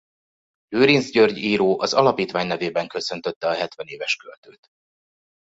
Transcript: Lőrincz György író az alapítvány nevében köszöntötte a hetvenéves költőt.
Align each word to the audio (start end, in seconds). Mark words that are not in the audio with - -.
Lőrincz 0.67 1.11
György 1.11 1.37
író 1.37 1.79
az 1.81 1.93
alapítvány 1.93 2.47
nevében 2.47 2.87
köszöntötte 2.87 3.47
a 3.47 3.53
hetvenéves 3.53 4.15
költőt. 4.15 4.67